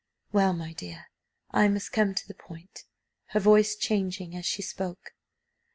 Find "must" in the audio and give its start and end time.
1.67-1.91